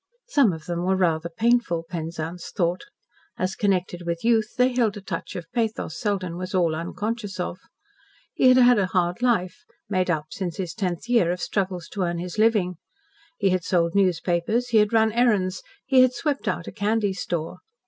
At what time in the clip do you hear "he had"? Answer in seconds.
8.33-8.57, 13.37-13.63, 14.69-14.91, 15.85-16.13